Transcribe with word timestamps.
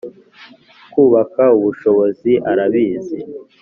kubaka 0.91 1.41
ubushobozi, 1.57 2.31
arabizi 2.51 3.17